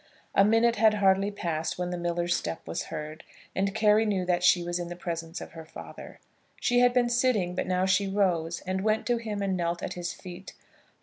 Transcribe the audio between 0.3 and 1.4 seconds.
A minute had hardly